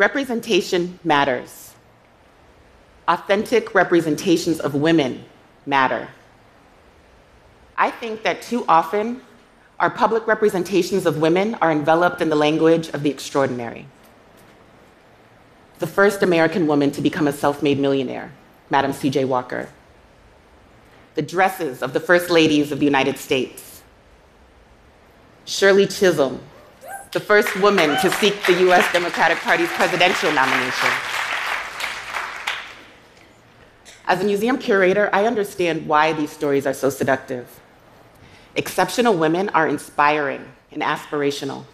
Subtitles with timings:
[0.00, 1.74] Representation matters.
[3.06, 5.26] Authentic representations of women
[5.66, 6.08] matter.
[7.76, 9.20] I think that too often
[9.78, 13.84] our public representations of women are enveloped in the language of the extraordinary.
[15.80, 18.32] The first American woman to become a self made millionaire,
[18.70, 19.26] Madam C.J.
[19.26, 19.68] Walker.
[21.14, 23.82] The dresses of the first ladies of the United States.
[25.44, 26.40] Shirley Chisholm,
[27.12, 30.90] the first woman to seek the US Democratic Party's presidential nomination.
[34.06, 37.60] As a museum curator, I understand why these stories are so seductive.
[38.54, 41.64] Exceptional women are inspiring and aspirational.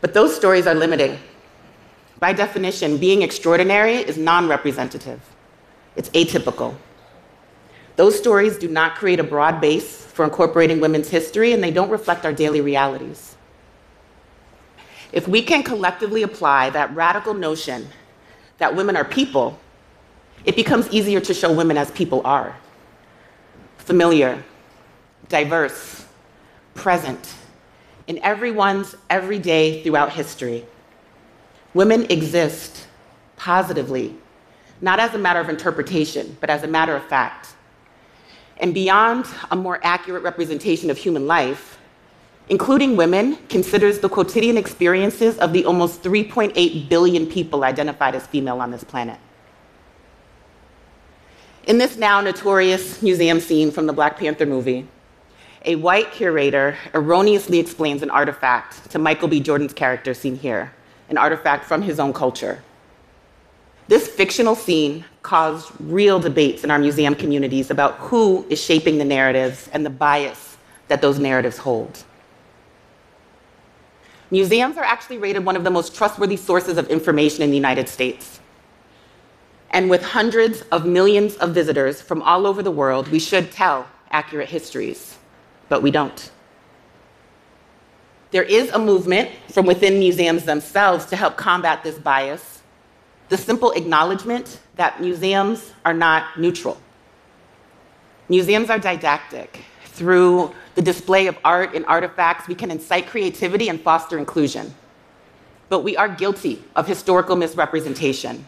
[0.00, 1.18] But those stories are limiting.
[2.20, 5.20] By definition, being extraordinary is non representative,
[5.96, 6.76] it's atypical.
[7.96, 11.90] Those stories do not create a broad base for incorporating women's history, and they don't
[11.90, 13.36] reflect our daily realities.
[15.12, 17.88] If we can collectively apply that radical notion
[18.58, 19.58] that women are people,
[20.44, 22.56] it becomes easier to show women as people are
[23.78, 24.44] familiar,
[25.30, 26.04] diverse,
[26.74, 27.34] present
[28.06, 30.66] in everyone's everyday throughout history.
[31.72, 32.86] Women exist
[33.36, 34.14] positively,
[34.82, 37.54] not as a matter of interpretation, but as a matter of fact.
[38.58, 41.78] And beyond a more accurate representation of human life,
[42.48, 48.60] including women considers the quotidian experiences of the almost 3.8 billion people identified as female
[48.60, 49.18] on this planet.
[51.66, 54.88] In this now notorious museum scene from the Black Panther movie,
[55.66, 59.40] a white curator erroneously explains an artifact to Michael B.
[59.40, 60.72] Jordan's character seen here,
[61.10, 62.62] an artifact from his own culture.
[63.88, 69.04] This fictional scene caused real debates in our museum communities about who is shaping the
[69.04, 70.56] narratives and the bias
[70.88, 72.04] that those narratives hold.
[74.30, 77.88] Museums are actually rated one of the most trustworthy sources of information in the United
[77.88, 78.40] States.
[79.70, 83.86] And with hundreds of millions of visitors from all over the world, we should tell
[84.10, 85.18] accurate histories,
[85.68, 86.30] but we don't.
[88.30, 92.62] There is a movement from within museums themselves to help combat this bias.
[93.30, 96.78] The simple acknowledgement that museums are not neutral.
[98.28, 99.64] Museums are didactic.
[99.98, 104.72] Through the display of art and artifacts, we can incite creativity and foster inclusion.
[105.68, 108.46] But we are guilty of historical misrepresentation.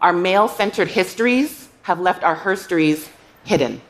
[0.00, 3.06] Our male centered histories have left our herstories
[3.44, 3.82] hidden.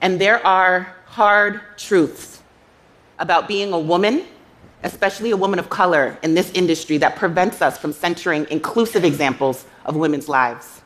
[0.00, 2.40] And there are hard truths
[3.18, 4.26] about being a woman,
[4.84, 9.66] especially a woman of color, in this industry that prevents us from centering inclusive examples
[9.84, 10.82] of women's lives.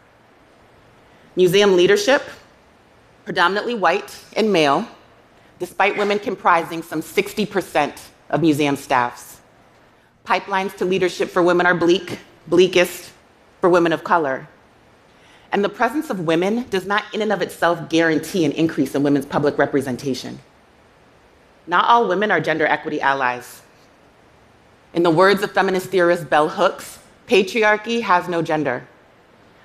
[1.36, 2.22] Museum leadership
[3.24, 4.86] predominantly white and male,
[5.58, 7.98] despite women comprising some 60%
[8.30, 9.40] of museum staffs.
[10.24, 13.12] Pipelines to leadership for women are bleak, bleakest
[13.60, 14.48] for women of color.
[15.52, 19.02] And the presence of women does not, in and of itself, guarantee an increase in
[19.02, 20.38] women's public representation.
[21.66, 23.62] Not all women are gender equity allies.
[24.94, 28.86] In the words of feminist theorist Bell Hooks, patriarchy has no gender.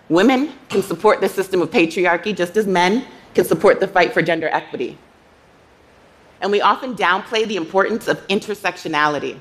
[0.09, 3.05] Women can support the system of patriarchy just as men
[3.37, 4.97] can support the fight for gender equity.
[6.41, 9.39] And we often downplay the importance of intersectionality.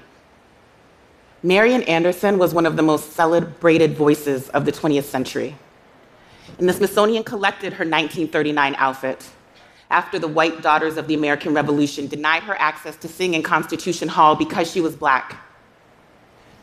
[1.42, 5.56] Marian Anderson was one of the most celebrated voices of the 20th century.
[6.58, 9.30] And the Smithsonian collected her 1939 outfit
[9.90, 14.08] after the white daughters of the American Revolution denied her access to sing in Constitution
[14.08, 15.40] Hall because she was black.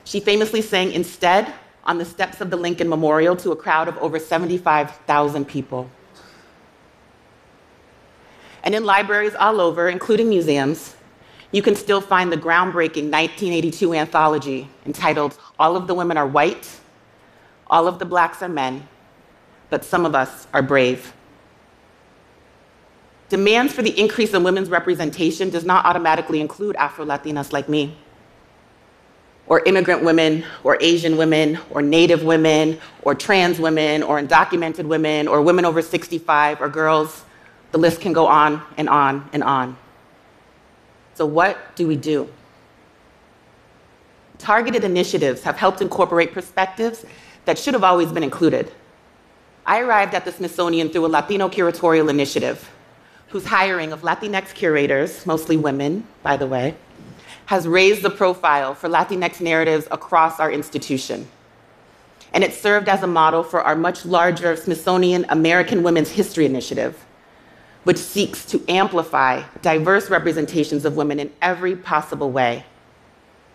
[0.03, 1.51] She famously sang instead
[1.83, 5.89] on the steps of the Lincoln Memorial to a crowd of over 75,000 people.
[8.63, 10.95] And in libraries all over, including museums,
[11.51, 16.79] you can still find the groundbreaking 1982 anthology entitled All of the Women Are White,
[17.67, 18.87] All of the Blacks Are Men,
[19.69, 21.13] but Some of Us Are Brave.
[23.29, 27.97] Demands for the increase in women's representation does not automatically include Afro Latinas like me,
[29.47, 35.27] or immigrant women, or Asian women, or Native women, or trans women, or undocumented women,
[35.27, 37.25] or women over 65, or girls
[37.73, 39.75] the list can go on and on and on.
[41.15, 42.29] So, what do we do?
[44.37, 47.03] Targeted initiatives have helped incorporate perspectives
[47.45, 48.71] that should have always been included.
[49.65, 52.69] I arrived at the Smithsonian through a Latino curatorial initiative,
[53.29, 56.75] whose hiring of Latinx curators, mostly women, by the way,
[57.47, 61.27] has raised the profile for Latinx narratives across our institution.
[62.33, 67.03] And it served as a model for our much larger Smithsonian American Women's History Initiative,
[67.83, 72.65] which seeks to amplify diverse representations of women in every possible way.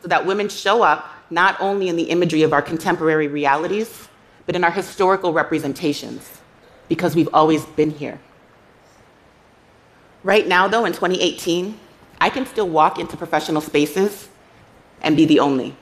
[0.00, 4.08] so that women show up not only in the imagery of our contemporary realities,
[4.46, 6.40] but in our historical representations,
[6.88, 8.20] because we've always been here.
[10.22, 11.78] Right now, though, in 2018,
[12.20, 14.28] I can still walk into professional spaces
[15.02, 15.76] and be the only.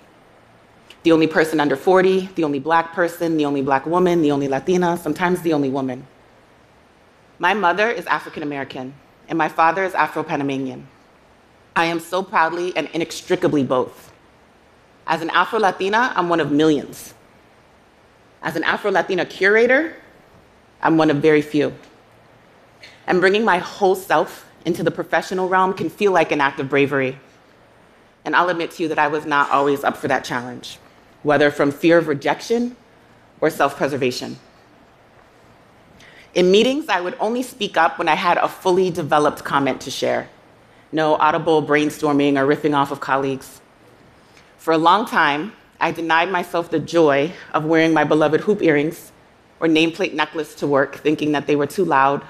[1.02, 4.48] The only person under 40, the only black person, the only black woman, the only
[4.48, 6.06] Latina, sometimes the only woman.
[7.38, 8.94] My mother is African American,
[9.28, 10.88] and my father is Afro Panamanian.
[11.74, 14.10] I am so proudly and inextricably both.
[15.06, 17.12] As an Afro Latina, I'm one of millions.
[18.42, 19.96] As an Afro Latina curator,
[20.80, 21.74] I'm one of very few.
[23.06, 26.70] And bringing my whole self into the professional realm can feel like an act of
[26.70, 27.18] bravery.
[28.24, 30.78] And I'll admit to you that I was not always up for that challenge,
[31.22, 32.76] whether from fear of rejection
[33.42, 34.38] or self preservation.
[36.36, 39.90] In meetings, I would only speak up when I had a fully developed comment to
[39.90, 40.28] share.
[40.92, 43.62] No audible brainstorming or riffing off of colleagues.
[44.58, 49.12] For a long time, I denied myself the joy of wearing my beloved hoop earrings
[49.60, 52.22] or nameplate necklace to work, thinking that they were too loud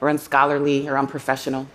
[0.00, 1.68] or unscholarly or unprofessional.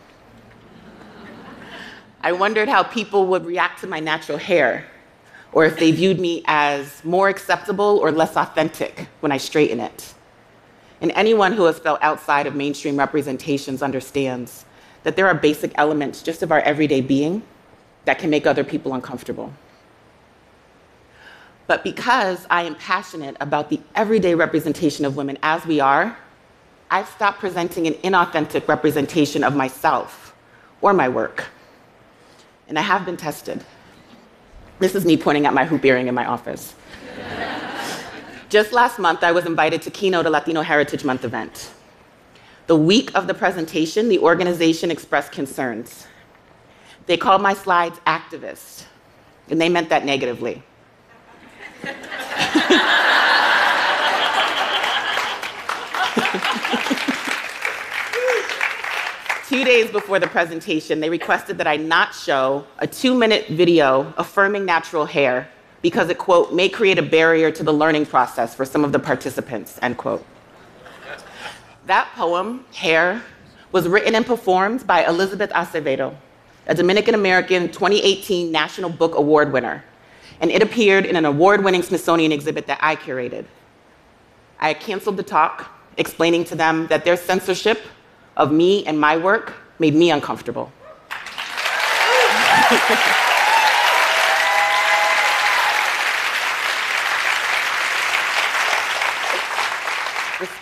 [2.19, 4.85] I wondered how people would react to my natural hair,
[5.53, 10.13] or if they viewed me as more acceptable or less authentic when I straighten it.
[11.03, 14.63] And anyone who has felt outside of mainstream representations understands
[15.03, 17.43] that there are basic elements just of our everyday being
[18.05, 19.51] that can make other people uncomfortable.
[21.67, 26.17] But because I am passionate about the everyday representation of women as we are,
[26.89, 30.33] I've stopped presenting an inauthentic representation of myself
[30.79, 31.47] or my work.
[32.69, 33.61] And I have been tested.
[34.79, 36.75] This is me pointing at my hoop earring in my office.
[38.53, 41.71] Just last month, I was invited to keynote a Latino Heritage Month event.
[42.67, 46.05] The week of the presentation, the organization expressed concerns.
[47.07, 48.85] They called my slides activist,
[49.49, 50.61] and they meant that negatively.
[59.49, 64.13] Two days before the presentation, they requested that I not show a two minute video
[64.15, 65.49] affirming natural hair
[65.83, 68.97] because it, quote, may create a barrier to the learning process for some of the
[68.97, 70.25] participants, end quote.
[71.85, 73.21] That poem, Hair,
[73.73, 76.15] was written and performed by Elizabeth Acevedo,
[76.67, 79.83] a Dominican American 2018 National Book Award winner,
[80.39, 83.45] and it appeared in an award winning Smithsonian exhibit that I curated.
[84.59, 87.81] I canceled the talk, explaining to them that their censorship
[88.37, 90.71] of me and my work made me uncomfortable.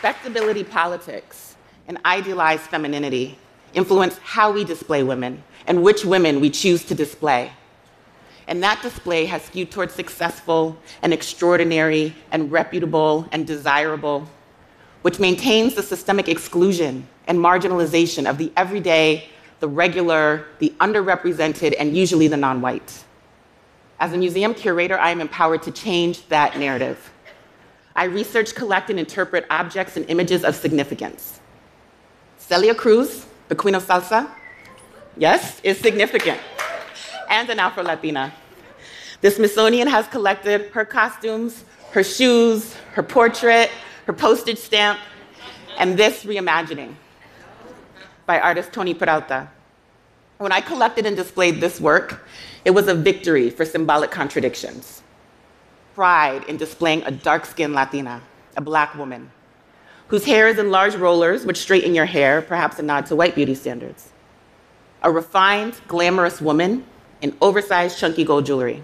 [0.02, 1.56] respectability politics
[1.88, 3.38] and idealized femininity
[3.76, 7.52] influence how we display women and which women we choose to display.
[8.48, 14.28] And that display has skewed towards successful and extraordinary and reputable and desirable,
[15.04, 21.96] which maintains the systemic exclusion and marginalization of the everyday, the regular, the underrepresented, and
[21.96, 23.04] usually the non white.
[24.00, 27.12] As a museum curator, I am empowered to change that narrative.
[27.96, 31.40] I research, collect, and interpret objects and images of significance.
[32.38, 34.30] Celia Cruz, the queen of salsa,
[35.18, 36.40] yes, is significant,
[37.30, 38.34] and an Afro Latina.
[39.22, 43.70] The Smithsonian has collected her costumes, her shoes, her portrait,
[44.06, 45.00] her postage stamp,
[45.78, 46.96] and this reimagining
[48.26, 49.50] by artist Tony Peralta.
[50.38, 52.26] When I collected and displayed this work,
[52.66, 55.01] it was a victory for symbolic contradictions
[55.94, 58.22] pride in displaying a dark skinned Latina,
[58.58, 59.32] a black woman,
[60.08, 63.36] whose hair is in large rollers which straighten your hair, perhaps a nod to white
[63.36, 64.10] beauty standards.
[65.04, 66.86] A refined, glamorous woman
[67.22, 68.84] in oversized, chunky gold jewelry.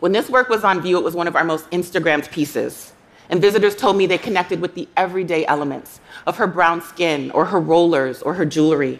[0.00, 2.92] When this work was on view, it was one of our most Instagrammed pieces.
[3.30, 7.46] And visitors told me they connected with the everyday elements of her brown skin or
[7.46, 8.98] her rollers or her jewelry.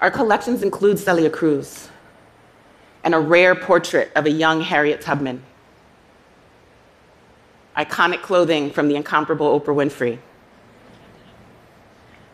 [0.00, 1.88] Our collections include Celia Cruz,
[3.04, 5.42] and a rare portrait of a young Harriet Tubman.
[7.76, 10.18] Iconic clothing from the incomparable Oprah Winfrey.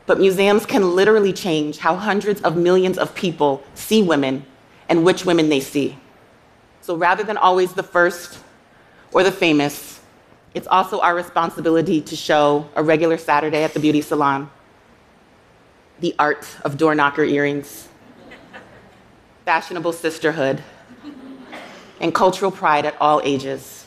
[0.07, 4.45] But museums can literally change how hundreds of millions of people see women
[4.89, 5.99] and which women they see.
[6.81, 8.39] So rather than always the first
[9.13, 10.01] or the famous,
[10.55, 14.51] it's also our responsibility to show a regular Saturday at the beauty salon
[16.01, 17.89] the art of door knocker earrings
[19.47, 20.61] fashionable sisterhood,
[22.01, 23.87] and cultural pride at all ages.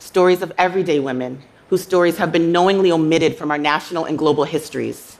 [0.00, 4.42] Stories of everyday women whose stories have been knowingly omitted from our national and global
[4.42, 5.18] histories.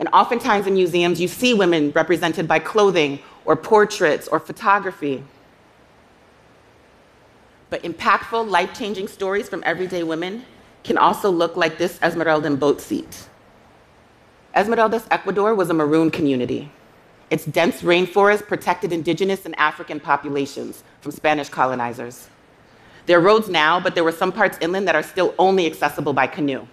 [0.00, 5.22] And oftentimes in museums, you see women represented by clothing or portraits or photography.
[7.70, 10.44] But impactful, life changing stories from everyday women
[10.82, 13.28] can also look like this Esmeraldan boat seat.
[14.56, 16.72] Esmeraldas, Ecuador was a maroon community.
[17.32, 22.28] Its dense rainforest protected indigenous and African populations from Spanish colonizers.
[23.06, 26.12] There are roads now, but there were some parts inland that are still only accessible
[26.12, 26.66] by canoe.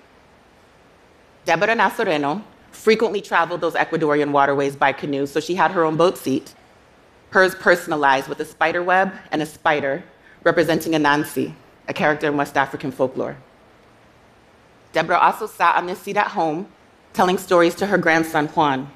[1.46, 6.18] Deborah Nazareno frequently traveled those Ecuadorian waterways by canoe, so she had her own boat
[6.18, 6.54] seat,
[7.30, 10.04] hers personalized with a spider web and a spider
[10.44, 11.54] representing Anansi,
[11.88, 13.38] a character in West African folklore.
[14.92, 16.68] Deborah also sat on this seat at home,
[17.14, 18.92] telling stories to her grandson Juan.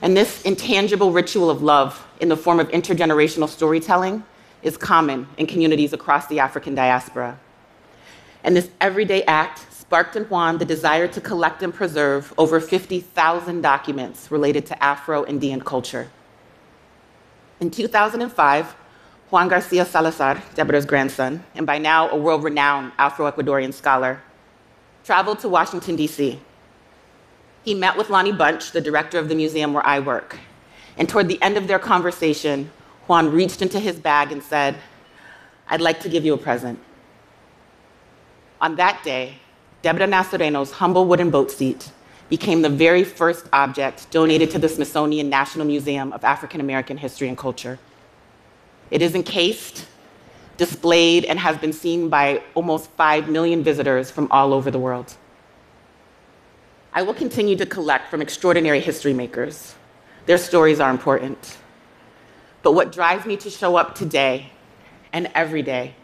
[0.00, 4.24] And this intangible ritual of love in the form of intergenerational storytelling
[4.62, 7.38] is common in communities across the African diaspora.
[8.44, 13.60] And this everyday act sparked in Juan the desire to collect and preserve over 50,000
[13.60, 16.10] documents related to Afro Indian culture.
[17.60, 18.76] In 2005,
[19.30, 24.22] Juan Garcia Salazar, Deborah's grandson, and by now a world renowned Afro Ecuadorian scholar,
[25.04, 26.40] traveled to Washington, D.C.
[27.68, 30.38] He met with Lonnie Bunch, the director of the museum where I work.
[30.96, 32.70] And toward the end of their conversation,
[33.06, 34.76] Juan reached into his bag and said,
[35.68, 36.78] I'd like to give you a present.
[38.62, 39.34] On that day,
[39.82, 41.92] Deborah Nazareno's humble wooden boat seat
[42.30, 47.28] became the very first object donated to the Smithsonian National Museum of African American History
[47.28, 47.78] and Culture.
[48.90, 49.84] It is encased,
[50.56, 55.18] displayed, and has been seen by almost 5 million visitors from all over the world.
[56.98, 59.76] I will continue to collect from extraordinary history makers.
[60.26, 61.56] Their stories are important.
[62.64, 64.50] But what drives me to show up today
[65.12, 65.94] and every day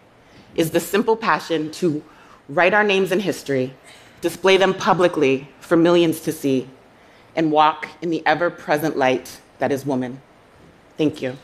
[0.54, 2.04] is the simple passion to
[2.48, 3.74] write our names in history,
[4.20, 6.68] display them publicly for millions to see,
[7.34, 10.22] and walk in the ever present light that is woman.
[10.96, 11.36] Thank you.